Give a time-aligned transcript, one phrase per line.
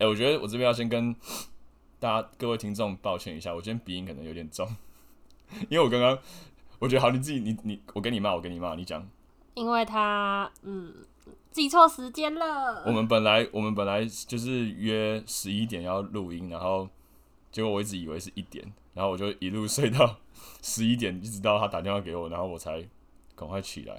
[0.00, 1.14] 哎、欸，我觉得我这边要先跟
[1.98, 4.66] 大家各位听众抱歉一下，我今天鼻音可能有点重，
[5.68, 6.18] 因为我刚刚
[6.78, 9.06] 我觉得好，你自己你你我跟你骂，我跟你骂，你讲。
[9.52, 10.94] 因为他嗯
[11.50, 12.82] 记错时间了。
[12.86, 16.88] 我们本来我们本来就是约十一点要录音，然后
[17.52, 20.16] 结果我一直以为是一点，然后我就一路睡到
[20.62, 22.82] 十一点，一直到他打电话给我，然后我才
[23.36, 23.96] 赶快起来。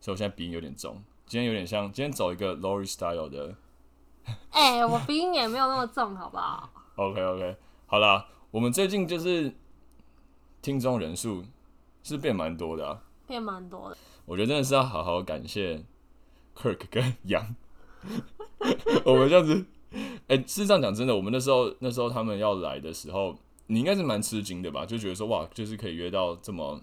[0.00, 3.54] 所以我现在鼻音有点重，今天有点像今天走一个 Lori style 的。
[4.50, 9.54] 哎、欸，我鼻音也没有那么重，好不好？OK OK，好啦，我们最近就是
[10.60, 11.44] 听众人数
[12.02, 13.96] 是变蛮多的啊，变蛮多的。
[14.26, 15.84] 我觉得真的是要好好感谢
[16.54, 17.54] Kirk 跟杨，
[19.04, 19.64] 我们这样子，
[20.28, 23.36] 哎、欸，事实上讲真的，我们那时候那时候他们要来的时候，
[23.66, 24.84] 你应该是蛮吃惊的吧？
[24.84, 26.80] 就觉得说哇，就是可以约到这么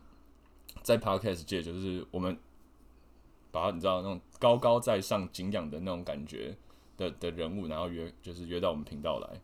[0.81, 2.38] 在 Podcast 界，就是我们
[3.52, 6.58] 把他你知道那种高高在上敬仰的那种感觉。
[6.98, 9.42] 的的人物，然后约就是约到我们频道来。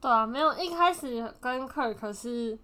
[0.00, 2.58] 对啊，没有一开始跟 Kirk 是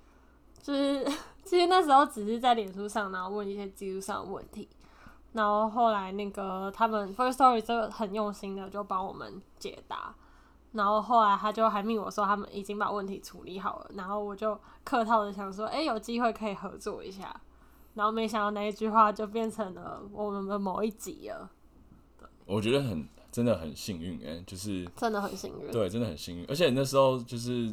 [0.63, 1.05] 就是
[1.45, 4.67] 其实那时候只是在脸书上，然后问一些技术上的问题，
[5.35, 10.15] 然后后来那个他们 First Story 就很用心的就帮我们解答，
[10.73, 17.39] 然后后来他就还命我说他们已经把问题处理好了，然后我就客套的想说，哎、欸，有机会可以合作一下，
[17.93, 21.51] 然后没想到那一句话就变成了我们的某一集了。
[22.47, 23.07] 我觉得很。
[23.37, 26.47] 真的很幸运哎、欸，就是真的很幸运，对，真的很幸运。
[26.49, 27.71] 而且那时候就是，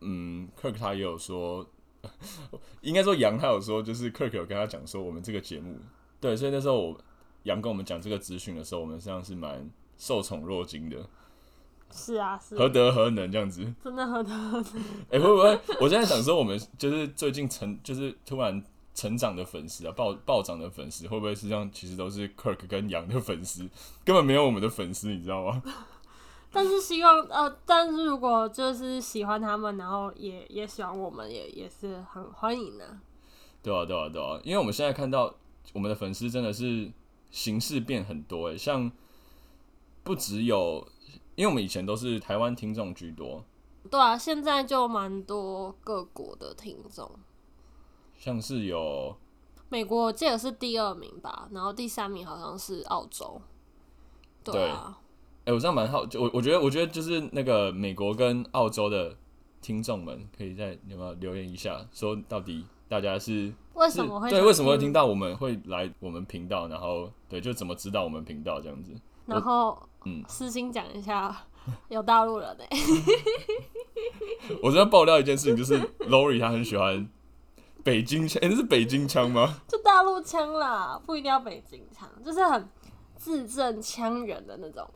[0.00, 1.68] 嗯，Kirk 他也有说，
[2.80, 5.76] 应该说杨他有说，就是 Kirk 有跟他讲说我们这个节目，
[6.18, 6.98] 对，所以那时候我
[7.42, 11.06] 杨跟我们讲这个资讯的时候，我们实际上是蛮受宠若惊的。
[11.90, 13.70] 是啊，是啊，何德何能这样子？
[13.84, 14.80] 真的何德何能？
[15.10, 15.60] 哎、欸，会不会？
[15.82, 18.64] 我现在想说，我们就是最近成，就是突然。
[18.98, 21.70] 成长的粉丝啊，暴暴涨的粉丝，会不会是这样？
[21.72, 23.62] 其实都是 Kirk 跟杨的粉丝，
[24.04, 25.62] 根本没有我们的粉丝，你知道吗？
[26.50, 32.98] 但是希望呃，但是如果就是喜欢他们，然后也也喜欢我们，也也是很欢迎的。
[33.62, 35.32] 对啊，对啊，对啊，因为我们现在看到
[35.72, 36.90] 我们的粉丝真的是
[37.30, 38.90] 形式变很多诶，像
[40.02, 40.84] 不只有，
[41.36, 43.44] 因为我们以前都是台湾听众居多。
[43.88, 47.08] 对啊，现在就蛮多各国的听众。
[48.18, 49.16] 像是有
[49.68, 53.40] 美国，我记得是第二名吧，然后第三名好像是澳洲。
[54.42, 54.98] 对啊，
[55.44, 59.14] 哎、欸，我这样蛮好，就我我觉得，我觉得就是那个美国跟澳洲的
[59.60, 68.92] 听众们，可以在有没有留言一下，说到底大家是为什么会对为什么会听到我们会来我们频道，然后对就怎么知道我们频道这样子，
[69.26, 71.44] 然后嗯，私心讲一下，
[71.88, 72.78] 有大陆人呢、欸。
[74.62, 77.08] 我这边爆料一件事情，就是 Lori 她很喜欢。
[77.84, 79.60] 北京腔，欸，那是北京腔吗？
[79.66, 82.68] 就大陆腔啦，不一定要北京腔，就是很
[83.16, 84.88] 字正腔圆的那种。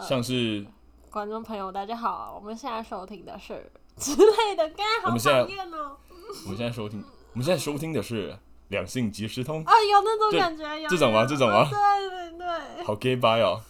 [0.00, 0.66] 像是
[1.08, 5.96] 观众朋友，大家好，我们现在收听的是之类的，刚才好讨厌哦。
[6.44, 7.02] 我们现在收听，
[7.32, 8.36] 我们现在收听的是
[8.68, 9.64] 两性即时通。
[9.64, 11.24] 啊，有那种感觉，有这种吗？
[11.24, 11.60] 这种吗？
[11.60, 13.62] 哦、对对对，好 gay bye 哦。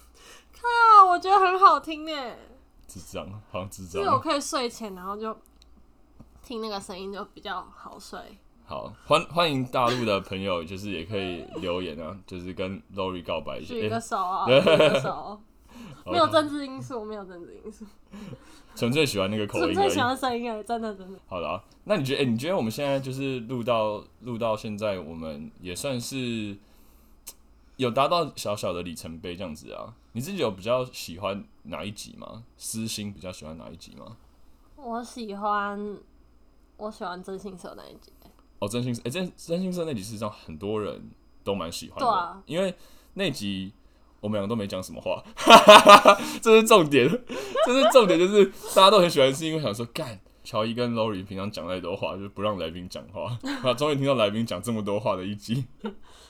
[0.53, 2.37] 靠，我觉得很好听诶。
[2.89, 4.03] 智障，好像智障。
[4.03, 5.37] 就是我可以睡前，然后就。
[6.45, 8.21] 听那个声音就比较好睡。
[8.67, 13.75] 好，欢欢迎大陆的朋友，就是也可以留言啊， 就是跟 Lori 告白一下。
[13.75, 15.41] 举个手啊，举个手。
[16.07, 17.85] 没有政治因素，没有政治因素。
[18.77, 19.65] 纯粹喜欢那个口音。
[19.65, 21.19] 纯粹喜欢声音啊，真的真的。
[21.27, 22.21] 好的啊，那你觉得？
[22.21, 26.57] 哎、欸，你觉得我们现在就是录到录到现在，我们也算是
[27.77, 29.95] 有达到小小的里程碑这样子啊？
[30.13, 32.45] 你自己有比较喜欢哪一集吗？
[32.57, 34.17] 私心比较喜欢哪一集吗？
[34.77, 35.99] 我喜欢。
[36.77, 38.13] 我喜欢真心社那一集。
[38.61, 41.11] 哦，真心社，哎、欸，征征信社那集事实上很多人
[41.43, 42.05] 都蛮喜欢的。
[42.05, 42.75] 对啊，因为
[43.15, 43.73] 那集
[44.21, 47.09] 我们两个都没讲什么话，哈哈哈哈，这是重点，
[47.67, 55.67] 这是重点，就是大家都很喜欢，是因为想说，干乔伊跟 Lori 平常讲太多话，就是不让来宾讲话，啊，终于听到来宾讲这么多话的一集。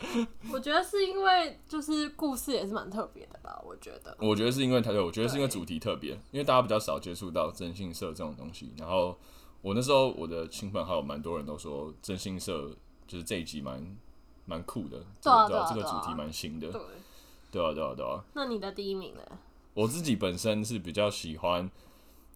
[0.51, 4.17] 我觉得是因为就是故事也是蛮特别的吧，我觉得。
[4.19, 9.17] 我觉得是因为他，对，我觉得是因为主题特别，因为大家比较少接触到征信社这种东西，然后。
[9.65, 12.71] 我那时候我的亲朋好友蛮多人都说真心社
[13.07, 13.97] 就是这一集蛮
[14.45, 16.83] 蛮酷的，对啊，对啊，这个主题蛮新的，对，
[17.51, 18.23] 对啊，对啊，对啊。
[18.35, 19.23] 那你的第一名呢？
[19.73, 21.71] 我自己本身是比较喜欢，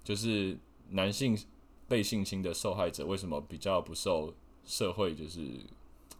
[0.02, 0.58] 就是
[0.88, 1.38] 男性
[1.86, 4.32] 被性侵的受害者为什么比较不受
[4.64, 5.60] 社会就是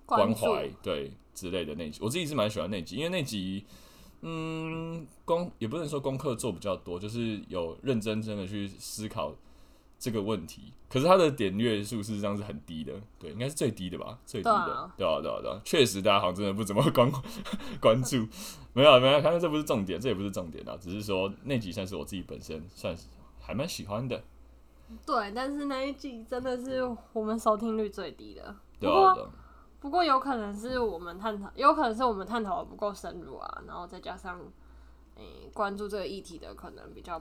[0.05, 3.65] 关怀，对之类的那集，我自己是蛮喜欢那集，因为那集
[4.21, 9.35] 嗯，功也不能说功课做比较多，就是有认真真的去思考。
[9.99, 17.11] 这个问题，可是它的点阅数事实上是很低的，对，应该是最低的吧，最低的，对啊，对啊，对啊，确实大家好像真的不怎么关
[17.83, 18.19] 关注，
[18.73, 23.09] 没有没有，看来这不是重点，这也不是重点啊，只是说那集算是我自己本身算是
[23.41, 24.23] 还蛮喜欢的，
[25.05, 29.31] 对，但是那一集真的是我们收听率最低的，对啊，对啊，
[29.81, 34.41] 不过有可能是我们探讨，有可能是我们探讨的不够深入啊，然后再加上，
[35.17, 37.21] 诶，关注这个议题的可能比较。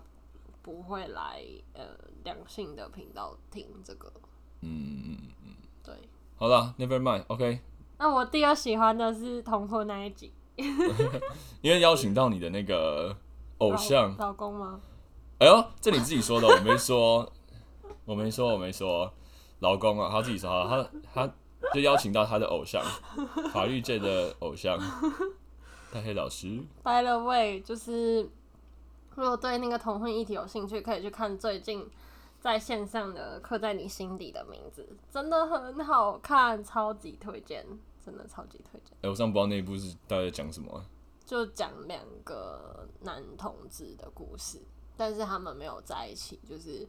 [0.67, 1.41] 不会来
[1.71, 1.85] 呃
[2.25, 4.11] 两性的频道听这个，
[4.59, 5.95] 嗯嗯嗯，对，
[6.35, 7.61] 好了，Never mind，OK。
[7.97, 10.33] 那我第二喜欢的是同婚那一集，
[11.61, 13.15] 因为邀请到你的那个
[13.59, 14.81] 偶像老，老公吗？
[15.39, 17.31] 哎呦，这你自己说的，我没说，
[18.03, 19.09] 我没说，我没说，
[19.59, 21.33] 老公啊，他自己说，他他
[21.73, 22.83] 就邀请到他的偶像，
[23.53, 24.77] 法律界的偶像，
[25.93, 26.61] 大黑老师。
[26.83, 28.29] By the way，就是。
[29.17, 31.83] 如果对那个同婚议题有兴趣，可以去看最近
[32.39, 37.65] 在线上的《刻在你心底的名字》，真的很好看，超级推荐，
[38.05, 38.93] 真的超级推荐。
[38.97, 40.85] 哎、欸，我上不知道那一部是大概讲什么、啊，
[41.25, 44.61] 就讲两个男同志的故事，
[44.95, 46.87] 但是他们没有在一起，就是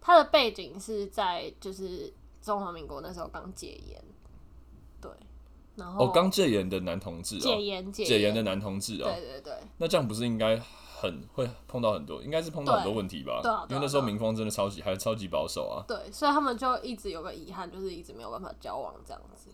[0.00, 4.02] 他的背景是在就是中华民国那时候刚戒严，
[5.00, 5.08] 对，
[5.76, 8.34] 然后哦，刚戒严的男同志、哦，戒严戒严。
[8.34, 10.60] 的男同志啊、哦，对对对，那这样不是应该？
[11.00, 13.40] 很会碰到很多，应该是碰到很多问题吧？
[13.42, 15.84] 对，因为那时候民风真的超级还超级保守啊。
[15.86, 19.50] 对，所以他们就一直有个遗憾，就是一直没有办法交往这样子。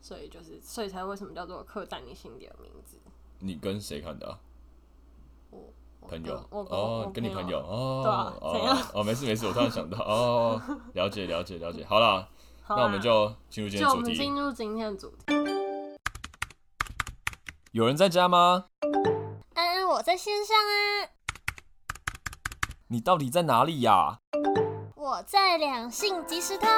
[0.00, 2.96] 所以就是，所以才为什么叫做刻在你心底的名字？
[3.38, 4.38] 你跟谁看的啊？
[5.50, 8.02] 我朋友我哦，跟你朋友哦，
[8.52, 10.60] 对啊，哦哦，没事没事，我突然想到哦，
[10.94, 12.28] 了解了解了解，好啦，
[12.68, 14.16] 那我们就进入今天主题。
[14.16, 15.26] 进入今天的主题。
[17.70, 18.66] 有人在家吗？
[20.02, 21.14] 我在线上啊！
[22.88, 24.18] 你到底在哪里呀？
[24.96, 26.68] 我在两性即时通。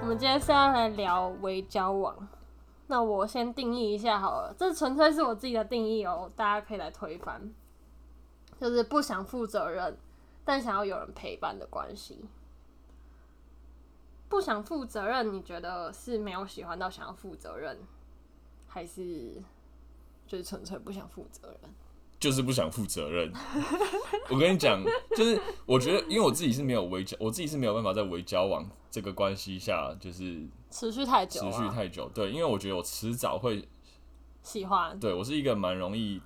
[0.00, 2.26] 我们今天是要来聊微交往。
[2.86, 7.52] 那我先定义一下好了，这纯粹是我自己的定义哦，大家可以来推翻。
[8.58, 9.98] 就是不想负责任，
[10.42, 12.24] 但想要有人陪伴的关系。
[14.28, 17.78] 不想负责任，你觉得是没有喜欢到想要负责任，
[18.66, 19.42] 还是
[20.26, 21.70] 就是纯粹不想负责任？
[22.20, 23.32] 就是不想负责任。
[24.28, 24.82] 我跟你讲，
[25.16, 32.10] 就是我觉得，因为我自己是没有维交，我自己是没有办法在维交往这个关系下，就是持续太久，持续太久。
[32.12, 33.66] 对，因为我觉得我迟早会
[34.42, 34.98] 喜欢。
[34.98, 36.20] 对，我是一个蛮容易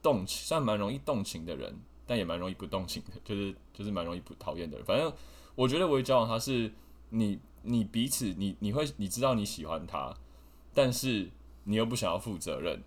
[0.00, 1.76] 动情，算蛮容易动情的人，
[2.06, 4.86] 但也蛮容易不动情的，就是就是蛮容易不讨厌的人。
[4.86, 5.12] 反正
[5.56, 6.72] 我觉得微交往它是。
[7.10, 10.14] 你你彼此你你会你知道你喜欢他，
[10.74, 11.30] 但是
[11.64, 12.82] 你又不想要负责任。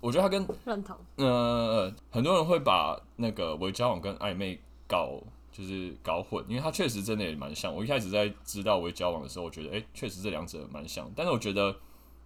[0.00, 5.20] 我觉得他跟认同，呃，很多人会把那个伪交往跟暧昧搞
[5.52, 7.74] 就是搞混，因为他确实真的也蛮像。
[7.74, 11.10] 我一开始在知道伪交往的时候，我觉得诶，确实这两者蛮像。
[11.14, 11.76] 但是我觉得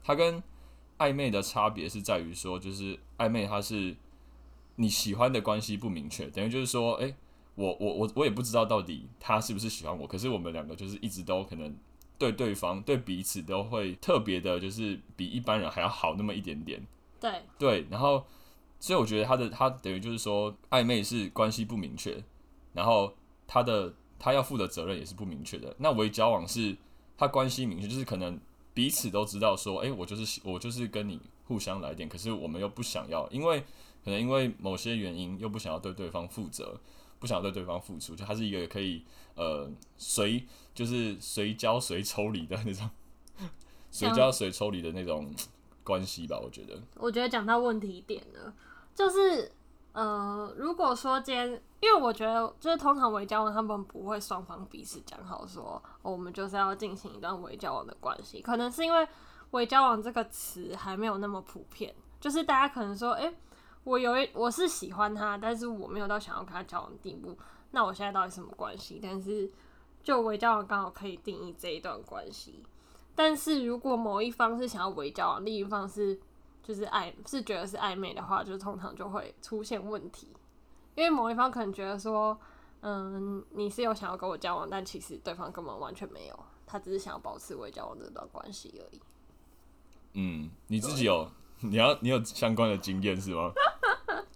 [0.03, 0.43] 他跟
[0.99, 3.97] 暧昧的差别是在于说，就是暧昧它是
[4.77, 7.15] 你喜欢的关系不明确，等于就是说，诶。
[7.57, 11.77] 我我我我也不知道到底他是不是喜欢我，可是我们两个就是一直都可能
[12.19, 16.85] 对对方对彼此都会特别的，就是比一般人还要好那么一点点。
[17.21, 18.25] 对对，然后
[18.81, 22.23] 所以我觉得他的他等于就是说暧昧是关系不明确，
[22.73, 23.15] 然后
[23.47, 25.75] 他的他要负的责任也是不明确的。
[25.79, 26.77] 那微交往是
[27.17, 28.39] 他关系明确，就是可能
[28.75, 33.61] 彼此都知道说，诶，我就是我就是跟你互相来电，可是我们又不想要，因为
[34.05, 36.81] 可能因为某些原因又不想要对对方负责。
[37.25, 39.03] 不想对对方付出，就他是一个可以
[39.35, 39.67] 呃
[39.97, 42.91] 随就是随交随抽离的那种，
[43.91, 45.35] 随交随抽离的那种
[45.83, 46.39] 关系吧。
[46.39, 48.53] 我觉得，我觉得讲到问题点了，
[48.95, 49.51] 就是
[49.93, 51.49] 呃，如果说今天，
[51.81, 59.09] 因为我觉得就是通常围交往，他们不会双方彼此讲好说，哦，我们就是要进行一段围交往的关系，可能是因为
[59.53, 63.35] 围交往这个词还没有那么普遍，就是大家可能说，哎、欸。
[63.85, 67.37] 我有一，我是喜欢他，但是我没有到想要跟他交往的地步。
[67.71, 68.99] 那我现在到底什么关系？
[69.03, 69.51] 但是
[70.03, 72.63] 就微交往刚好可以定义这一段关系。
[73.15, 76.19] 但是如果某一方是想要微交往，另一方是
[76.63, 80.29] 就是暧是觉得是暧昧的话，就通常就会出现问题。
[80.95, 82.39] 因为某一方可能觉得说，
[82.81, 89.01] 嗯，你是有想要跟我交往，但其实对方根本完全没有，他只是想要保持微交往这段关系而已。
[90.15, 91.29] 嗯，你自己有？
[91.65, 93.51] 你要你有相关的经验是吗？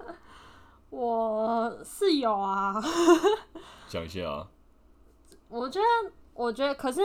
[0.88, 2.82] 我是有啊，
[3.86, 4.48] 讲一下啊。
[5.48, 7.02] 我觉得，我觉得，可是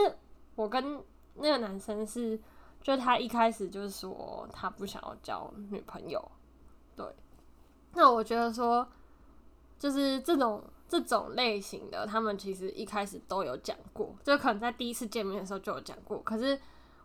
[0.56, 1.04] 我跟
[1.36, 2.40] 那个男生是
[2.82, 6.32] 就他一开始就是说他不想要交女朋友，
[6.96, 7.06] 对。
[7.94, 8.88] 那我觉得说，
[9.78, 16.20] 就是这种这种类型的，他们其实一开始都有讲过，就可能在第一次见面的时候就有讲过。
[16.22, 16.58] 可是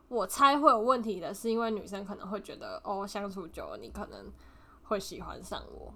[0.09, 4.33] 我猜会有问题的是，因为女生可能会觉得，哦，相处久了，你可能
[4.85, 5.93] 会喜欢上我。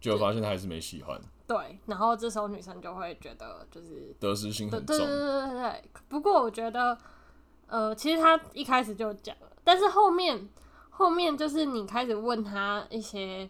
[0.00, 5.84] 结果发现他还是没喜欢，对，然后这时候女生就会觉得就是得失心很重，对对对对对。
[6.08, 6.98] 不过我觉得，
[7.68, 10.48] 呃，其实他一开始就讲了，但是后面
[10.90, 13.48] 后面就是你开始问他一些，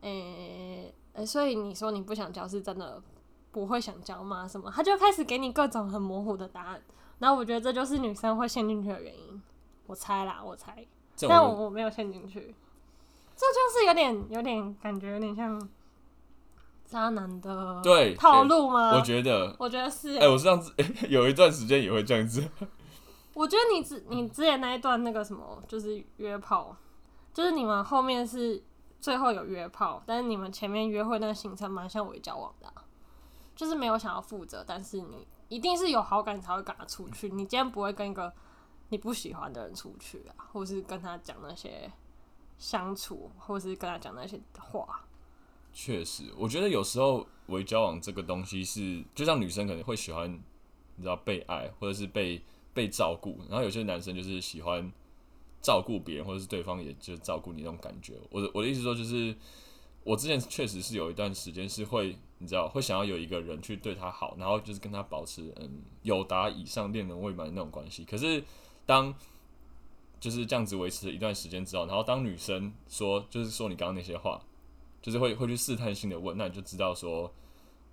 [0.00, 3.02] 诶、欸、诶、欸，所以你说你不想交是真的
[3.52, 4.48] 不会想交吗？
[4.48, 4.70] 什么？
[4.70, 6.82] 他就开始给你各种很模糊的答案，
[7.18, 9.42] 然后我觉得这就是女生会陷进去的原因，
[9.86, 10.86] 我猜啦，我猜，
[11.28, 12.54] 但我我没有陷进去。
[13.36, 15.60] 这就是有点有点感觉，有点像
[16.84, 18.94] 渣男的对套路吗？
[18.94, 20.16] 我觉得，我觉得是。
[20.16, 22.48] 哎、欸，我上次、欸、 有一段时间也会这样子。
[23.34, 26.76] 我觉得你之你之前那一段那个什么，就是约炮，
[27.32, 28.62] 就是你们后面是
[29.00, 32.84] 最后有约炮，但是你们前面约会那个行程蛮像伪交往的、啊，
[33.56, 37.28] 就是没有想要负责，但是你一定是有好感才会跟他出去。
[37.28, 38.32] 你今天不会跟一个
[38.88, 41.90] 你不喜欢的人出去啊，或是跟他讲那些。
[42.56, 45.04] 相处，或是跟他讲那些话，
[45.72, 50.32] 确实，我觉得有时候伪交往这个东西是，就像女生可能会喜欢，
[50.94, 52.40] 你知道被爱，或者是被
[52.72, 54.88] 被照顾，然后有些男生就是喜欢
[55.60, 58.20] 照顾别人，或者是对方也就照顾你那种感觉。
[58.30, 59.36] 我的我的意思说，就是
[60.04, 68.04] 我之前确实是有一段时间是会，你知道，会想要有一个人去对他好，然后就是跟他保持嗯友达以上恋人未满的那种关系。
[68.04, 68.44] 可是
[68.84, 69.14] 当
[70.20, 74.40] 就是这样子维持了一段时间之后，然后当女生说，就是说你刚刚那些话，
[75.00, 77.32] 就是会会去试探性的问，那你就知道说，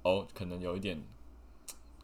[0.04, 1.02] 哦，可能有一点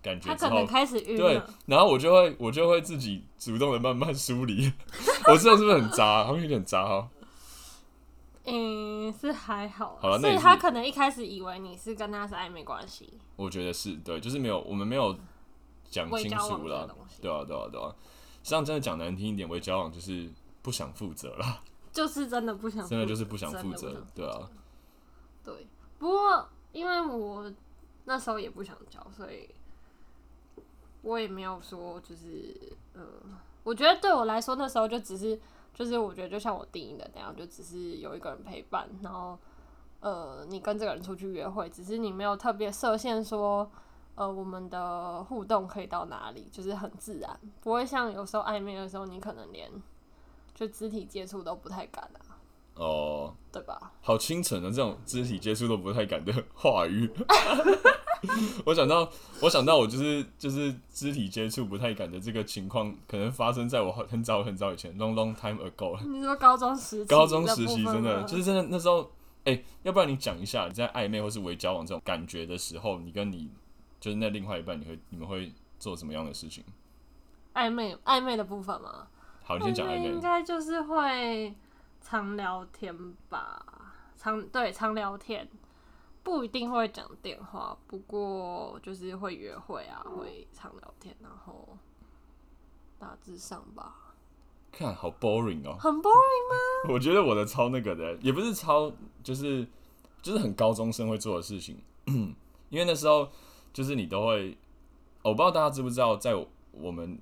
[0.01, 1.17] 感觉之后，他可能开始晕。
[1.17, 4.71] 对，然后我就会我就会自己主动的慢慢梳理。
[5.27, 6.23] 我知道是不是很渣？
[6.23, 7.09] 好像有点渣哈。
[8.47, 9.97] 嗯，是还好。
[10.01, 13.13] 好了，所以他可能一开始以为你是跟他是暧昧关系。
[13.35, 15.13] 我觉得是对，就是没有我们没有
[15.89, 16.87] 讲清楚了。
[17.21, 17.93] 对啊，对啊，对啊。
[18.41, 20.29] 实际上真的讲难听一点，为交往就是
[20.61, 21.61] 不想负责了，
[21.91, 24.49] 就是真的不想真的就是不想负责，对啊。
[25.43, 25.67] 对，
[25.99, 27.51] 不过因为我
[28.05, 29.49] 那时候也不想交，所以
[31.01, 32.55] 我也没有说就是，
[32.93, 33.01] 呃，
[33.63, 35.37] 我觉得对我来说那时候就只是，
[35.77, 39.37] 就是我觉得就像我定义的那样，就只是有一个人陪伴，然后
[39.99, 43.69] 呃，你跟这个人出去约会，只是你没有特别设限说。
[44.15, 46.49] 呃，我们的互动可以到哪里？
[46.51, 49.71] 就是很自然，不会像有时候暧昧的时候，你可能连
[50.55, 52.33] 就肢体接触都不太敢啊。
[52.73, 53.91] 哦，对吧？
[54.01, 57.07] 好清纯的这种肢体接触都不太敢的话语。
[58.65, 59.09] 我想到，
[59.41, 65.97] 我想到，我就是就是肢体接触不太敢的这个情况，可能发生在我很早很早以前，long long time ago。
[66.07, 67.09] 你说高中时期？
[67.09, 69.01] 高中实习真的就是真的那时候，
[69.45, 73.49] 哎、欸，要不然你讲一下你在暧昧或是微交往这种感觉的时候，你跟你。
[73.99, 76.63] 就是那另外一半，你会你们会做什么样的事情？
[77.55, 79.07] 暧昧暧昧的部分吗？
[79.43, 80.05] 好，你先讲暧昧。
[80.05, 81.51] 应该就是会
[81.99, 82.95] 常聊天
[83.27, 83.65] 吧，
[84.15, 85.49] 常对常聊天，
[86.27, 91.77] 不一定会讲电话，不过就是会约会啊，会常聊天，然后
[92.99, 93.95] 大致上吧。
[94.73, 96.89] 看好 boring 哦，很 boring 吗？
[96.91, 98.91] 我觉得我的超那个的，也不是超，
[99.23, 99.65] 就是
[100.21, 101.79] 就是很高中生会做的事情，
[102.69, 103.29] 因为那时候。
[103.73, 104.57] 就是你都会，
[105.21, 106.33] 我不知道大家知不知道，在
[106.71, 107.15] 我们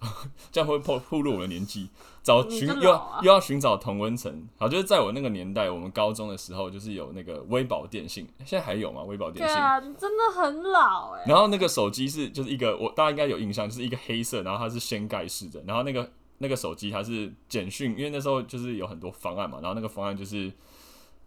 [0.50, 1.88] 这样会暴暴露我的年纪，
[2.22, 4.48] 找寻、啊、又要又要寻找同温层。
[4.58, 9.02] 好，就是在我那个年代，我们高中的时候，就是有那个微宝电信，现在还有吗？
[9.02, 11.24] 微宝电信，对啊，真的很老哎。
[11.26, 20.52] 然后那个手机是就是一个，我大家应该有印象，就是一个黑色，然后它是掀盖式的，然后那个那个手机它是简讯，因为那时候就是有很多方案嘛，然后那个方案就是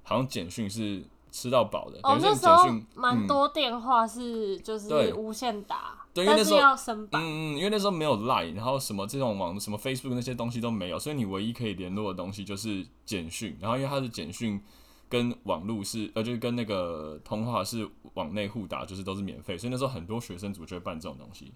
[0.01, 1.03] 好像简讯是。
[1.33, 2.63] 吃到饱的哦，那时候
[2.93, 14.61] 蛮多电话是就是无限打，对，因为那时候要升版，嗯嗯，因为那时候没有 Line，然后什么这种网什么 Facebook 那些东西都没有，所以你唯一可以联络的东西就是简讯，然后因为它是简讯
[15.09, 21.51] 跟网络是呃，就是跟那个通话是网内互打，就是都是免费，所以那时候很多学生组就会办这种东西，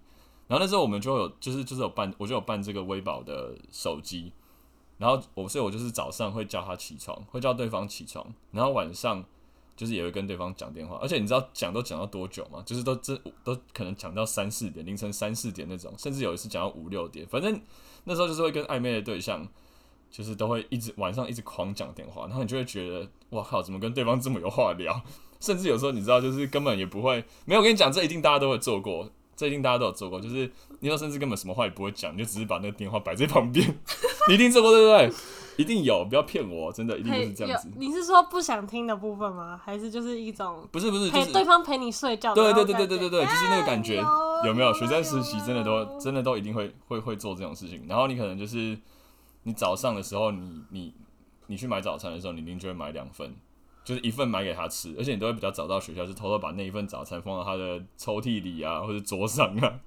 [0.48, 4.32] 然后那时候我们就有就是就是有办，我就有办这个微保的手机，
[4.96, 9.24] 然后我所以我就是早上会叫他起床，会叫对方起床，然后晚上。
[9.78, 12.60] 就是也会跟对方讲电话，而且你知道讲都讲到多久吗？
[12.66, 17.24] 就是都这都可能讲到三四点，凌晨三四点那种，甚至有一次讲到五六点。
[17.28, 17.60] 反正
[18.02, 19.46] 那时候就是会跟暧昧的对象，
[20.10, 25.00] 就是都会一直晚上一直狂讲电话，然后你就会觉得哇靠，怎么跟对方这么有话聊？
[25.38, 33.78] 甚至有时候你知道，就是根本也不会没有跟你讲，这一定大家都会做过，这一定大家都有做过，就是你说甚至根本什么话也不会讲，你就只是把那个电话摆在旁边。
[34.28, 35.12] 你一定做过对不对？
[35.58, 37.68] 一定有，不要骗我，真的一定就是这样子。
[37.76, 39.60] 你是说不想听的部分吗？
[39.62, 42.32] 还是就是一种不是不是陪对方陪你睡觉？
[42.32, 44.72] 对对对对对对对，就是那个感觉，有，有没有？
[44.72, 47.84] 学生实习真的都真的都一定会会会做这种事情。
[47.88, 48.78] 然后你可能就是
[49.42, 50.94] 你早上的时候，你你
[51.48, 53.34] 你去买早餐的时候，你一定就会买两份，
[53.84, 59.80] 就是一份买给他吃，而且你都会比较早到学校，是偷偷把那一份早餐放到他的抽屉里啊，或者桌上啊。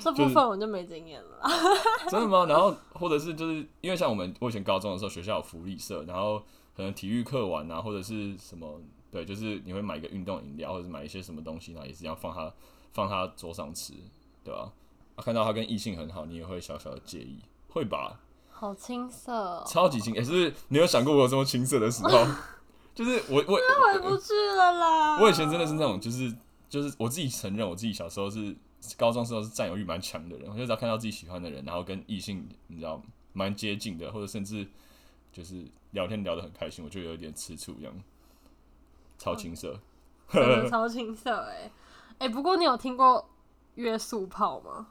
[0.00, 1.40] 这部分我就没经验了，
[2.08, 2.46] 真的吗？
[2.46, 6.38] 然后或者是就是因为像我们我以前高中的时候，学校有福利社，然后
[6.76, 8.80] 可能体育课完啊，或者是什么，
[9.10, 12.52] 对，就是你会买一个运动饮料，或者是买一些什么东西，然后也是一样放他
[12.92, 13.92] 放他桌上吃，
[14.42, 14.72] 对吧？
[15.16, 18.18] 啊，看到他跟异性很好，你也会小小的介意，会吧？
[18.50, 22.26] 好青涩，喔，超级青，也，欸，是你有想过我有这么青涩的时候？
[22.94, 25.20] 就是我我回不去了啦。
[25.20, 26.34] 我以前真的是那种，就是
[26.68, 28.56] 就是我自己承认，我自己小时候是。
[28.96, 33.00] 高中时候是占有欲蛮强的人，我就只要看到自己喜欢的人，然后跟异性你知道
[33.32, 34.66] 蛮接近的，或者甚至
[35.32, 37.94] 就是聊天聊得很开心，我就有一点吃醋，一样
[39.18, 39.78] 超青涩，
[40.30, 41.70] 真的超青涩哎
[42.18, 42.28] 哎！
[42.28, 43.30] 不过你有听过
[43.74, 44.88] 约束炮吗？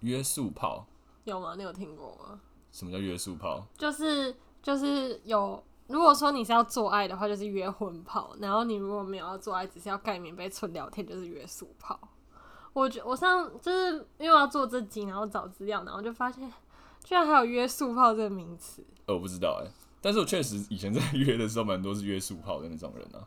[0.00, 0.86] 约束炮
[1.24, 1.54] 有吗？
[1.56, 2.40] 你有听过吗？
[2.72, 3.66] 什么叫约束炮？
[3.76, 11.98] 就是就是有，如果说你是要做爱的话，就是约婚炮；然后你如果没有要做爱，只是要盖棉被纯聊天，就是约束炮。
[12.72, 16.52] 我觉我上就是因为要做这集，然后找资料，然后就发现
[17.02, 18.84] 居然还有约束炮这个名词。
[19.06, 19.70] 呃，我不知道哎，
[20.00, 23.26] 但是我确实以前在 约的时候，蛮多是约束炮的那种人啊。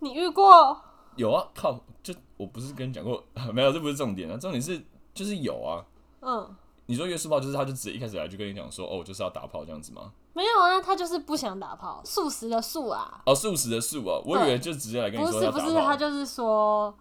[0.00, 0.80] 你遇过？
[1.16, 1.78] 有啊，靠！
[2.02, 3.22] 就我不是跟你讲过，
[3.54, 4.82] 没有，这不是重点啊，重点是
[5.14, 5.84] 就是有啊。
[6.20, 6.54] 嗯。
[6.86, 10.12] 你说约束炮，就是他就直接一开始来就跟你讲说，哦，我就是要打炮这样子吗？
[10.34, 13.22] 没有啊，他就是不想打炮，素食的素啊。
[13.24, 16.92] 哦，素食的素啊，我以为就直接来跟你说是不是，他就是说。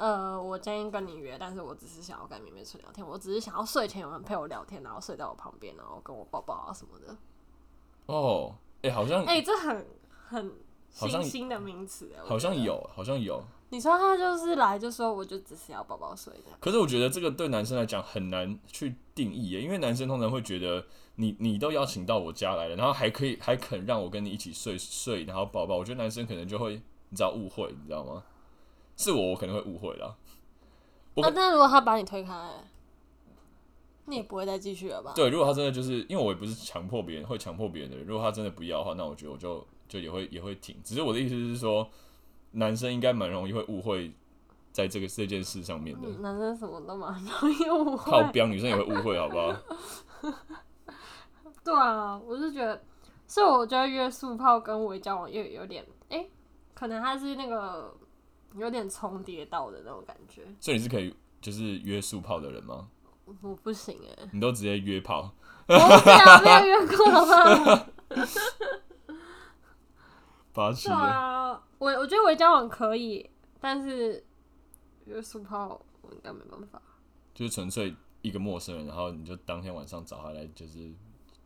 [0.00, 7.14] 呃，我今天跟你约，但是我只是想要跟妹妹纯聊天，我只是想要睡前有人陪我聊天，然后睡在我旁边，然后跟我抱抱啊什么的。
[8.06, 10.54] 哦，哎、欸，好像，哎、欸，这很很
[10.88, 13.44] 新兴的名词，好像有，好像有。
[13.68, 16.44] 你说他就是来就说，我就只是要抱抱睡的。
[16.58, 20.82] 可是我觉得这个对男生来讲很难去定义耶，因为男生通常会觉得
[21.16, 28.24] 你你都邀请到我家来了，然后还可以还肯让我跟你一起睡睡，然后抱抱，我觉得男生可能就会你知道误会，你知道吗？
[29.00, 30.14] 是我，我可能会误会了。
[31.14, 32.34] 那、啊、那如果他把你推开，
[34.04, 35.14] 你也不会再继续了吧？
[35.16, 38.06] 对，如果他真的就是，因为我也不是强迫别人，会强迫别人的人。
[38.06, 40.76] 如果他真的不要的话，那我觉得我就就也会也会停。
[40.84, 41.88] 只是我的意思是说，
[42.50, 44.12] 男生应该蛮容易会误会
[44.70, 46.06] 在这个这件事上面的。
[46.06, 49.56] 嗯、男生什么都蛮容易误会，靠标女生也会误会，好不好？
[51.64, 52.82] 对啊，我是觉得，
[53.26, 56.30] 所以我觉得约束炮跟伪交往又有点，哎、欸，
[56.74, 57.94] 可能他是那个。
[58.56, 62.88] 有点重叠到的那种感觉，所以你是可以就是约速炮的人吗？
[63.42, 65.32] 我不行哎、欸，你都直接约炮？
[65.68, 65.74] 我
[66.44, 67.86] 没有约过 吗？
[70.52, 70.88] 八七。
[70.88, 74.24] 对啊，我我觉得我交往可以，但是
[75.04, 76.82] 约速炮我应该没办法。
[77.32, 80.92] 就是纯粹一个陌生人，然后你就当天晚上找他来，就是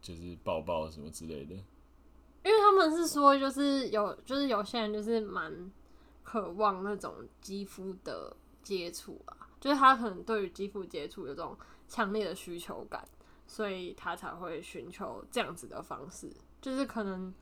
[0.00, 1.54] 就是抱抱什么之类的。
[1.54, 5.70] 因为他们是说，就是有就是有些人就是蛮。
[6.24, 11.56] 渴望那种肌肤的接触啊，就是他可能对于肌肤接触有种
[11.86, 13.06] 强烈的需求感，
[13.46, 16.34] 所以他才会寻求这样子的方式。
[16.62, 17.32] 就是可能，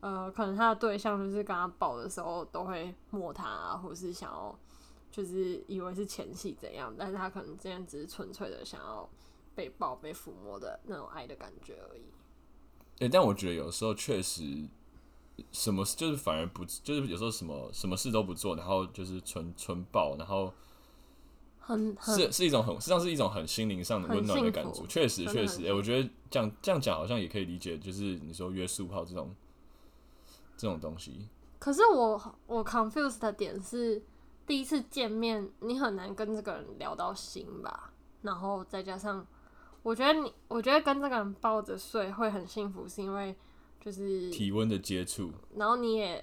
[0.00, 4.56] 呃，可能他的对象就是跟他抱的时候都会摸他啊，或是想要，
[5.10, 9.08] 就是以为是前戏怎样，但是他可能这样只是纯粹的想要
[9.54, 12.04] 被抱、被抚摸的那种爱的感觉而已。
[12.98, 14.68] 欸，但我觉得有时候确实。
[15.52, 20.52] 什么就是反而不就是有时候什么什么事都不做，然后就是纯纯抱，然后
[21.58, 24.84] 很，很是是一种很实际上是一种很心灵上的温暖的感觉。
[24.86, 29.34] 确实确实，哎、欸，我觉得这样这样讲好像也可以理解，就是你说约束炮这种
[30.56, 31.26] 这种东西。
[31.58, 34.02] 可是我我 confused 的点是，
[34.46, 37.90] 第一次见面你很难跟这个人聊到心吧，
[38.22, 39.26] 然后再加上
[39.82, 43.34] 我觉得你我觉得跟这个人抱着睡会很幸福，是因为。
[43.80, 46.22] 就是体温的接触，然后你也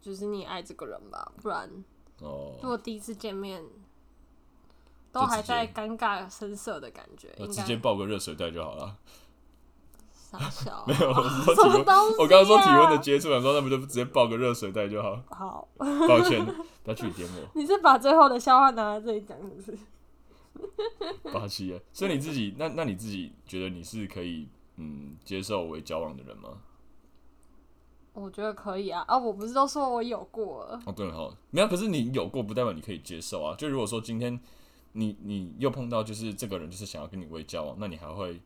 [0.00, 1.68] 就是你也爱这个人吧，不然
[2.20, 3.64] 哦，如果第一次见面
[5.10, 8.96] 都还在尴尬生涩的感觉，直接抱个热水袋就好了。
[10.12, 11.22] 傻笑， 没有，我
[11.54, 15.18] 说 体温，啊、我刚刚说体温的接触，然后那不就直接抱个热水袋就好？
[15.30, 16.44] 好，抱歉，
[16.84, 17.48] 不要去点我。
[17.58, 19.78] 你是把最后的笑话拿在这里讲，是不是？
[21.32, 26.50] 八七啊，所以你自己那那你自己觉得你是可以嗯接受为交往的人吗？
[28.18, 29.16] 我觉得可以啊啊！
[29.16, 31.68] 我不是都说我有过了哦，对哈，没有。
[31.68, 33.54] 可是你有过，不代表你可以接受啊。
[33.56, 34.38] 就如果说今天
[34.92, 38.40] 你你又碰到就是这个人，就是想要跟你微交往，那你还会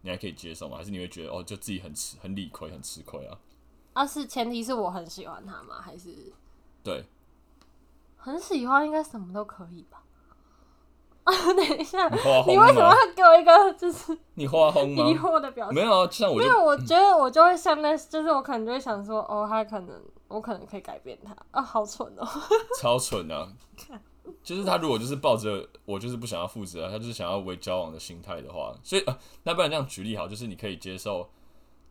[0.00, 0.78] 你还可以接受吗？
[0.78, 3.38] 还是你会觉得哦，就自己很吃很理亏，很吃亏啊？
[3.92, 5.80] 啊，是前提是我很喜欢他吗？
[5.80, 6.32] 还是
[6.82, 7.04] 对，
[8.16, 10.01] 很喜欢，应该什么都可以吧？
[11.24, 15.04] 啊， 等一下，你，你为什么要给我一个就是 你画红吗？
[15.04, 15.74] 疑惑的表情？
[15.74, 22.26] 没有啊，像我就，因为我觉得我就会像那，就是我可能就会想说，哦，他可能我可能可以改变他啊，好蠢哦，
[22.80, 23.48] 超蠢啊！
[24.42, 31.28] 就是他如果就是抱着我就是不想要负责，他就是想要为交往的心态的话，所以啊，那不然这样举例好，就是你可以接受，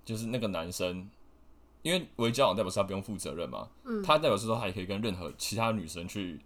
[0.03, 1.09] 就是那个男生，
[1.83, 6.37] 因为为交往代表是他不用负责任嘛，嗯，他代表是说他也可以跟任何其他女生去，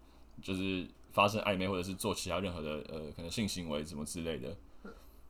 [0.44, 0.88] 就是。
[1.16, 4.54] 发生暧昧或者是做其他任何的呃可能性行为什么之类的，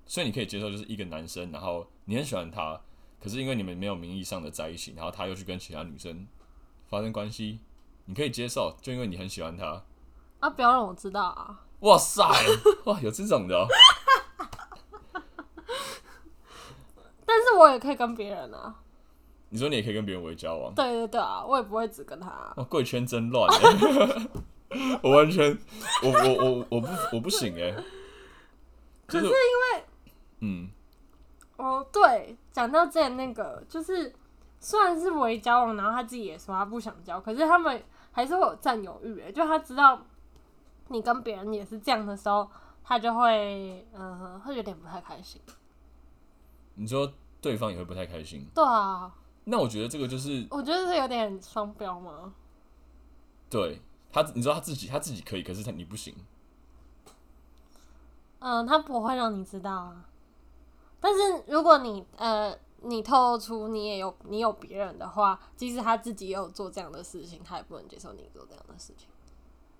[0.07, 2.81] 所以你可以接受就是一个男生，然后你很喜欢他，
[3.21, 6.27] 可是因为你们没有名义上的在一起，然后他又去跟其他女生
[6.87, 7.59] 发生关系，
[8.05, 9.83] 你可以接受，就因为你很喜欢他
[10.39, 11.61] 啊，不要让我知道啊！
[11.81, 12.23] 哇塞，
[12.85, 13.67] 哇有这种的，喔，
[17.27, 18.75] 但是我也可以跟别人啊。
[19.49, 20.73] 你说你也可以跟别人为交往？
[20.73, 22.53] 对对对啊，我也不会只跟他，啊。
[22.57, 24.29] 哇，贵圈真乱，欸。
[25.01, 25.57] 我完全，
[26.03, 27.83] 我我我我不我不行哎、欸。
[29.07, 29.85] 可是因为，
[30.39, 30.69] 嗯，
[31.57, 34.13] 哦对，讲到之前那个，就是
[34.59, 40.01] 虽然是微交往，然后他自己也说他不想交，可是他们还是会有占有欲哎，就他知道
[40.87, 42.49] 你跟别人也是这样的时候，
[42.83, 45.39] 他就会嗯、呃，会有点不太开心。
[46.73, 48.47] 你说对方也会不太开心？
[48.53, 49.13] 对啊。
[49.47, 52.33] 那我觉得这个就是，我觉得是有点双标吗？
[53.47, 53.79] 对。
[54.15, 56.15] 他，你知道他自己，他自己可以，可是他你不行。
[58.39, 60.05] 嗯、呃，他不会让你知道啊。
[61.01, 69.09] 但是如果你呃，你透露出你也有你有别人的话，即使他自己也有做这样的事情，他也不能接受你做这样的事情。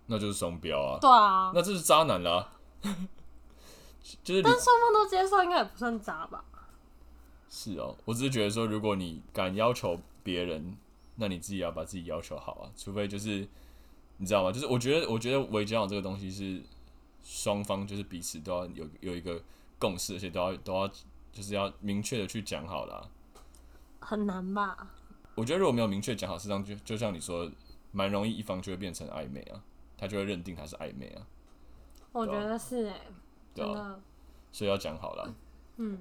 [0.08, 1.00] 那就是双标啊。
[1.00, 1.54] 对啊。
[1.56, 2.52] 那这是渣男啦。
[4.22, 6.44] 就是，但双方都接受，应该也不算渣吧？
[7.48, 10.76] 是哦，我只是觉得说，如果你敢要求别人，
[11.16, 13.48] 那你自己要把自己要求好啊，除非就是。
[14.18, 14.52] 你知道吗？
[14.52, 16.62] 就是我觉得，我觉得微交往这个东西是
[17.24, 19.42] 双方就是彼此都要有有一个
[19.78, 20.88] 共识，而且都要都要
[21.32, 23.10] 就是要明确的去讲好了。
[24.00, 24.88] 很难吧？
[25.36, 27.52] 我觉得如果没有明确讲好，实际上就就像你说，
[27.92, 29.62] 蛮容易一方就会变成暧昧啊，
[29.98, 31.28] 他就会认定他是暧昧啊。
[32.14, 33.02] 我觉得是哎、欸，
[33.54, 34.00] 真的。
[34.54, 35.34] 所以要讲好了。
[35.76, 36.00] 嗯。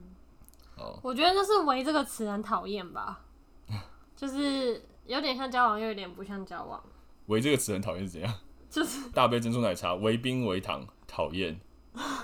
[0.77, 1.01] 好。
[1.03, 3.25] 我觉得就是“微”这个词很讨厌吧，
[4.15, 6.81] 就是有点像交往，又有点不像交往。
[7.27, 8.35] 微这个词很讨厌是怎样？
[8.71, 11.59] 就是大杯珍珠奶茶，唯冰唯糖，讨厌，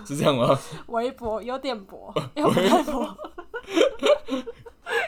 [0.04, 0.58] 是这样吗？
[0.88, 3.16] 微薄有点薄，有点薄。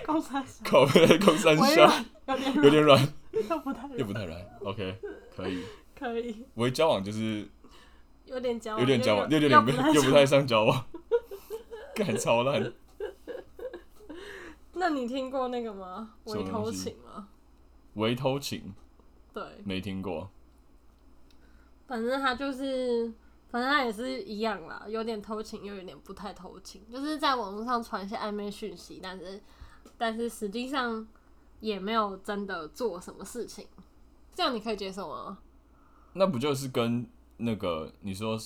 [0.07, 1.91] 公 三小，口味公三小，
[2.29, 4.41] 有点有点软，又不太又不太软。
[4.63, 4.97] OK，
[5.35, 5.65] 可以
[5.99, 6.47] 可以。
[6.55, 7.49] 微交往就是
[8.27, 9.61] 有点交往，有点交往，又有点
[9.95, 10.85] 又不太像交往，
[11.95, 12.73] 干超烂。
[14.75, 16.11] 那你听过那个吗？
[16.25, 17.29] 微偷情吗？
[17.95, 18.73] 微偷情。
[19.33, 20.29] 对，没听过。
[21.87, 23.13] 反正他就是，
[23.51, 29.41] 反正他也是一样啦，有点偷情，又有点不太偷情，就是在网络上传一些暧昧讯息，但是，
[29.99, 31.07] 但是实际上
[31.61, 33.67] 也没有真的做什么事情。
[34.35, 35.39] 这样你可以接受吗？
[36.15, 37.07] 那不就是跟
[37.39, 38.39] 那个你说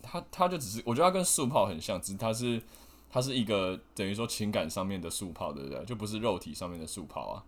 [0.00, 2.62] 他，他就只是，我觉得他跟速泡很像，只是他是，
[3.10, 5.84] 他是一个等于说情感上面的速泡，对不对？
[5.84, 7.44] 就不是肉体上面的速泡啊，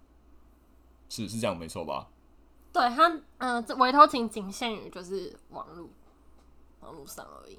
[1.08, 2.08] 是是这样没错吧？
[2.76, 3.08] 对他，
[3.38, 5.88] 嗯、呃，这微偷情仅限于就是网络，
[6.80, 7.58] 网络上而已。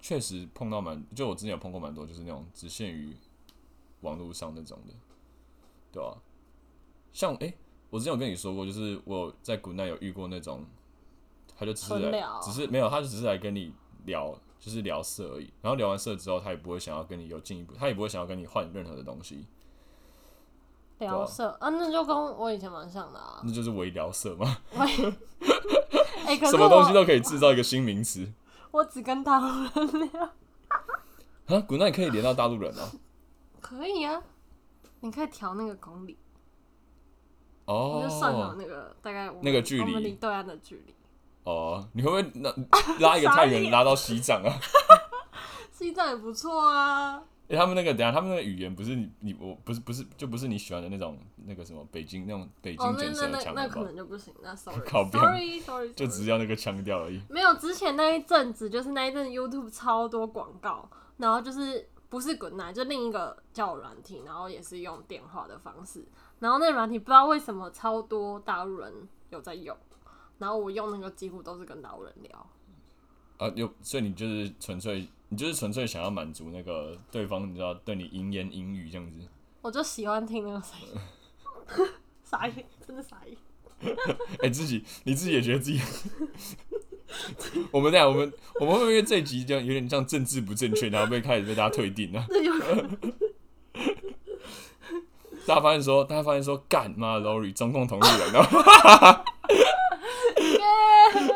[0.00, 3.14] 确实碰到蛮，就我之前有碰过蛮多，就是那种只限于
[4.00, 4.94] 网络上那种的，
[5.92, 6.16] 对吧、啊？
[7.12, 7.54] 像哎、欸，
[7.90, 10.64] 我之前有跟你说过，就是我在国内有遇过那种，
[11.54, 13.74] 他就只是来，只是没有，他就只是来跟你
[14.06, 15.52] 聊，就是聊色而已。
[15.60, 19.44] 然后聊完色之后，他也不会想要跟你有进一步，他也不会想要跟你换任何的东西。
[21.00, 23.40] 聊色啊，啊，那就跟我以前蛮像的啊。
[23.44, 24.56] 那就是微聊色吗？
[26.50, 28.30] 什么东西都可以制造一个新名词。
[28.70, 30.22] 我只跟大陆人聊。
[31.46, 32.88] 啊，古奈可以连到大陆人哦。
[33.60, 34.22] 可以啊，
[35.00, 36.16] 你可以调那个公里。
[37.64, 38.00] 哦。
[38.02, 40.94] 你就算好那个大概那个距离，离对岸的距离。
[41.44, 42.54] 哦，你会不会拉
[43.00, 44.54] 拉一个太远，拉到西藏啊？
[45.72, 47.22] 西藏也不错啊。
[47.50, 54.32] 哎、欸，他们那个，等下，他们那个语言不是你，你我不是不是，就不是你喜欢的那种那个什么北京那种北京简声的腔调，那可能就不行。
[54.40, 57.20] 那 sorry，sorry，sorry，就只要那个腔调而已。
[57.28, 66.06] 没有，之前那一阵子，就是那一阵 YouTube 超多广告，然后就是不是 Goodnight，就另一个叫软体，然后也是用电话的方式，
[66.38, 68.94] 然后那软体不知道为什么超多大陆人
[69.30, 69.76] 有在用，
[70.38, 72.46] 然后我用那个几乎都是跟大陆人聊。
[73.38, 75.08] 啊，有，所以你就是纯粹。
[75.30, 79.16] 你就是纯粹想要满足那个对方，你知道对你淫言淫语这样子。
[79.62, 80.88] 我就喜欢听那个声音，
[82.24, 83.36] 傻眼，真的傻眼。
[84.40, 85.80] 哎、欸，自己你自己也觉得自己？
[87.70, 92.26] 我们这样，我们我们会不会这一集这样有点像政治不正确，然后被开始被大家退订呢？
[95.46, 98.62] 大家发现说，大家发现说，干妈 Lori 中共同路人，然后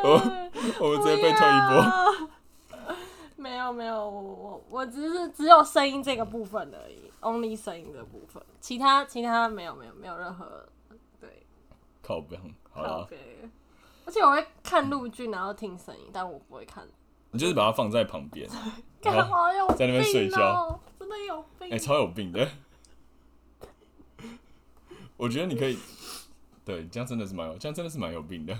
[0.02, 0.11] 我
[0.80, 2.04] 我们直接被退一波。
[4.74, 10.68] 我我我只是只有声音这个部分而已，only 声音的部分，其他其他没有没有没有任何
[11.20, 11.46] 对。
[12.02, 12.37] 靠北，
[12.72, 13.08] 好了。
[14.04, 16.84] 而且我会看陆剧，然后听声音，但我不会看。
[17.30, 18.50] 你就是把它放在旁边，
[19.00, 20.80] 干嘛要在那边睡觉？
[20.98, 21.68] 真的有病！
[21.68, 22.48] 哎、欸，超有病的。
[25.16, 25.78] 我觉得你可以，
[26.64, 28.58] 对，这样真的是蛮有，这样真的是蛮有病的。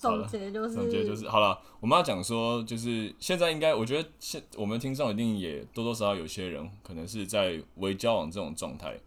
[0.00, 8.98] 总结就是，总结就是，好了，我们要讲说，就是现在应该，我觉得现我们听众一定也多多少少有些人可能是在微交往这种状态。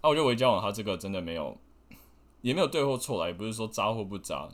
[0.00, 1.56] 啊，我觉得微交往它这个真的没有。
[2.42, 4.46] 也没有对或错啦，也不是说渣或不渣，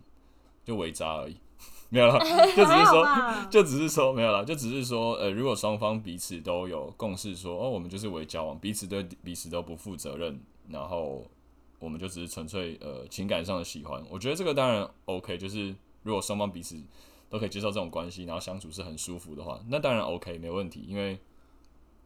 [0.64, 1.34] 就伪渣而已，
[1.90, 2.20] 没有了，
[2.54, 3.06] 就只是说，
[3.50, 11.26] 就只是说没有了，就只是说，呃，如果双方彼此都有共识说，说哦，我们就是伪交往，彼此对彼此都不负责任，然后
[11.80, 16.80] 我们就只是纯粹呃情感上的喜欢，我觉得这个当然 OK，就是如果双方彼此
[17.28, 21.18] 都可以接受这种关系，然后相处是很舒服的话，那当然 OK 没问题，因为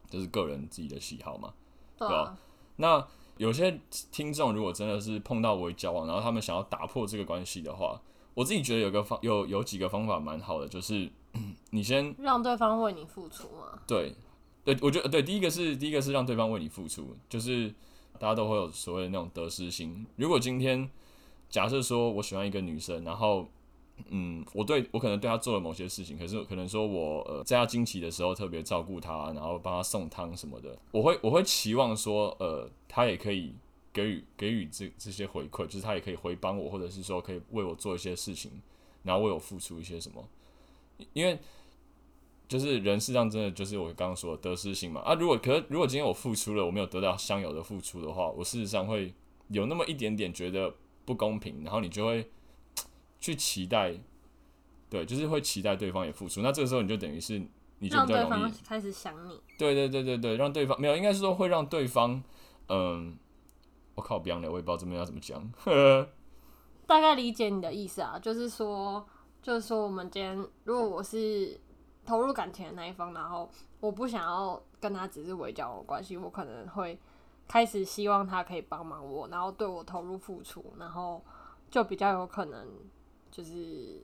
[0.09, 1.53] 这是个人自己的喜好嘛，
[1.99, 2.39] 对吧、啊？
[2.77, 3.07] 那。
[3.37, 3.81] 有些
[4.13, 8.01] 听众如果真的是碰到我交往，然后他们想要打破这个关系的话，
[8.33, 11.11] 我自己觉得有个方有有几个方法蛮好的，就是
[11.71, 13.81] 你先让对方为你付出嘛。
[13.89, 14.15] 对，
[14.65, 17.75] 对，我觉得对，第一个是第一个是让对方为你付出，就是
[18.19, 20.07] 大家都会有所谓的那种得失心。
[20.17, 20.89] 如果今天
[21.49, 23.47] 假设说我喜欢一个女生，然后
[24.09, 32.69] 嗯，我对我可能对她做了某些事情，可是可能说我呃在她经期的时候特别照顾她，然后帮她送汤什么的，我会我会期望说呃。
[32.97, 33.53] 她也可以
[33.93, 38.53] 给予给予这这些回馈，就是她也可以回帮我，或者是说可以为我做一些事情，
[39.03, 40.25] 然后为我付出一些什么。
[41.13, 41.37] 因为
[42.55, 45.15] 就是人世上真的就是我刚刚说的得失心嘛啊！
[45.15, 49.13] 如果可是如果今天我付出了，我没有得到相有的付出的话，我事实上会
[49.49, 50.73] 有那么一点点觉得
[51.05, 52.31] 不公平，然后你就会
[53.19, 53.99] 去期待，
[54.89, 56.43] 对，就是会期待对方也付出。
[56.43, 57.43] 那这个时候你就等于是
[57.81, 59.41] 你就比较容易开始想你。
[59.59, 62.23] 对对对对对，让对方没有，应该是说会让对方。
[62.69, 63.19] 嗯，
[63.97, 65.53] 我靠，Beyond 的，我也不知道这边要怎么讲。
[66.87, 69.05] 大概理解你的意思啊，就是说，
[69.43, 71.61] 就是说，我们今天如果我是
[72.05, 76.99] 投入感情的那一方，然后我不想要跟他只是微交往关系，我可能会
[77.49, 81.23] 开始希望他可以帮忙我，然后对我投入付出，然后
[81.71, 82.69] 就比较有可能
[83.31, 84.03] 就是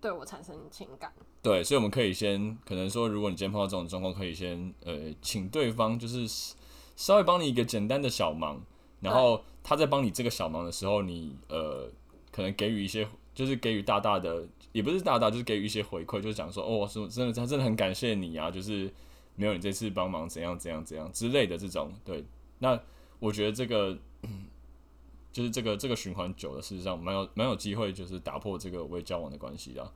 [0.00, 1.12] 对我产生情感。
[1.42, 6.54] 对，所以我们可以先可能说，如果你今天碰到这种状况，可以先呃，请对方就是。
[6.98, 8.60] 稍微帮你一个简单的小忙，
[8.98, 11.88] 然后他在帮你这个小忙的时候，你呃
[12.32, 18.92] 可能给予一些，就是给予大大的，也不是大大，就是给予一些回馈，就是讲说哦，是真的，他真的很感谢你啊，就是
[19.34, 21.92] 没有你这次帮忙，怎样怎样怎样之类的这种。
[22.04, 22.24] 对，
[22.58, 22.78] 那
[23.18, 23.98] 我觉得这个
[25.32, 29.92] 就是这个这个循环久了，事实上蛮有蛮有机会，就是打破这个未交往的关系的。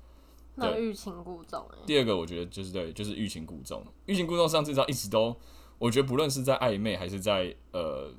[0.55, 1.67] 那欲擒故纵。
[1.87, 5.35] 第二个，我觉得就是对，就是欲擒故纵，欲擒故纵上这招一直都。
[5.79, 8.13] 我觉得不论是在暧昧还是在呃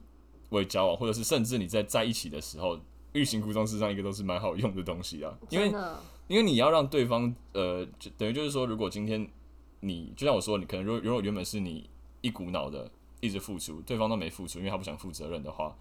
[0.50, 2.78] 未交往，或者是甚至你在在一起的时候，
[3.14, 5.38] 欲擒故纵事实上一个都是蛮好用的东西啊。
[5.50, 5.72] 因为
[6.28, 9.30] 因为你要让对方呃，就等于就是说，如果今天
[9.82, 11.90] 你就像我说，你可能如果如果原本是你
[12.22, 15.76] 一股脑的一直付出，对方都没付出，因为他不想负责任的话，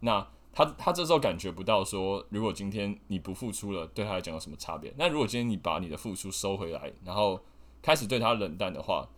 [0.00, 4.92] 那他他这时候感觉不到说，如果今天你不付出了，对他来讲有什么差别？
[4.96, 7.40] 那如果今天你把你的付出收回来，然后
[7.82, 9.08] 开始对他冷淡的话，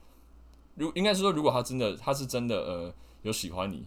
[0.74, 3.86] 如应该是说，如果他真的他是真的呃有喜欢你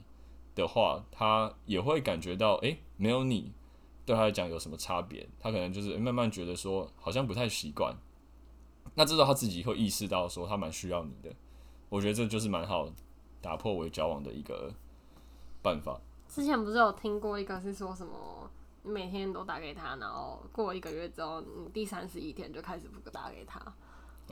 [0.56, 3.52] 的话，他也会感觉到诶、没有你
[4.10, 5.30] 对他来讲有什么差别？
[5.40, 7.96] 他可能就是慢慢觉得说好像不太习惯。
[8.96, 11.32] 那这时候他自己会意识到说他蛮需要你的。
[11.90, 12.90] 我觉得这就是蛮好
[13.40, 14.74] 打破微交往的一个
[15.62, 16.02] 办法。
[16.28, 18.50] 之前不是有听过一个是说什么，
[18.82, 23.62] 你每天都打给他，然后过一个月之后，你第三十一天就开始不打给他。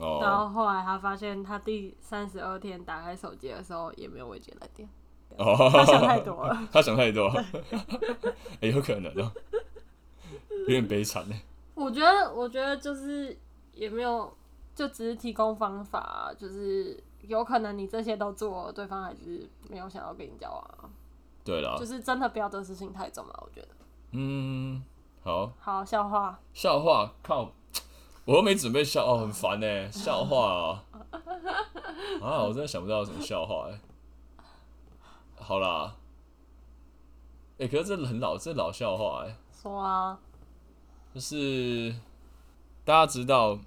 [0.00, 0.20] Oh.
[0.20, 4.88] 然后后来他发现，他第三十二天打开手机的时候，也没有未接来电。
[5.36, 5.70] 哦，oh.
[5.74, 6.68] 他想太多了。
[6.72, 7.28] 他想太多，
[8.60, 9.32] 欸、有可能哦，
[10.50, 11.34] 有点悲惨呢。
[11.74, 13.36] 我觉得，我觉得就是
[13.72, 14.32] 也没有，
[14.74, 20.90] 就只是提供方法，就是有可能你这些都做，对方还是没有想要跟你交往。
[21.44, 23.68] 对了啦，就是真的不要得失心太重了，我觉得。
[24.12, 24.82] 嗯，
[25.22, 25.52] 好。
[25.58, 26.38] 好，笑话。
[26.52, 27.52] 笑话，靠。
[28.24, 30.84] 我又没准备笑哦，很烦呢，笑话啊！
[32.20, 33.80] 啊，我真的想不到有什么笑话哎。
[35.36, 35.96] 好啦，
[37.52, 39.34] 哎、欸，可是这很老，这老笑话哎。
[39.50, 40.20] 说啊，
[41.14, 41.94] 就是
[42.84, 43.58] 大家知道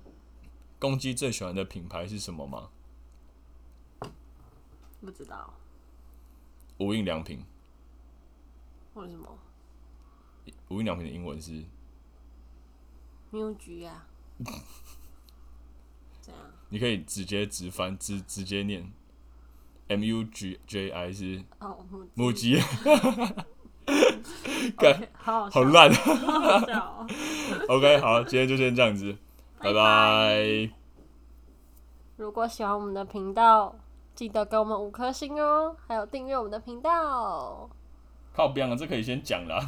[0.80, 2.70] 公鸡最喜欢的品牌是什么吗？
[5.02, 5.54] 不知道。
[6.78, 7.44] 无印良品。
[8.94, 9.38] 为什么？
[10.70, 11.64] 无印良品的英文是
[13.86, 14.08] 啊。
[16.22, 16.42] 这样。
[16.70, 18.92] 你可以直接直翻，直直接念
[19.88, 22.60] ，M U G J I 是哦，母鸡。
[24.78, 25.94] 干， 好好烂。
[25.94, 27.06] 好
[27.70, 29.16] OK，好，今天就先这样子，
[29.60, 30.70] 拜拜。
[32.18, 33.76] 如果喜欢我们的频道，
[34.14, 37.70] 记得给我们五颗星哦，还有订阅我们的频道。
[38.34, 39.60] 靠边了，这可以先讲了。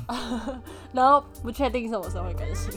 [0.93, 2.71] 然后不确定什么时候会更新。